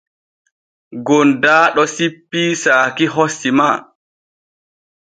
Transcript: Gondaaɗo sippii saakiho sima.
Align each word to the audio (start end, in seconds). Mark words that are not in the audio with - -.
Gondaaɗo 1.05 1.81
sippii 1.95 2.51
saakiho 2.61 3.23
sima. 3.37 3.67